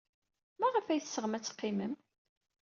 [0.59, 1.93] Maɣef ay teɣsem ad teqqimem?